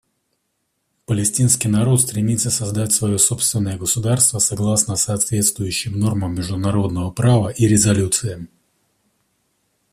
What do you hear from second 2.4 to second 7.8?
создать свое собственное государство согласно соответствующим нормам международного права и